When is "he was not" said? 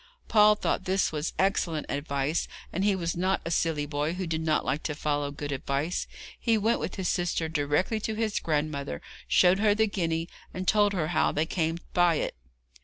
2.83-3.39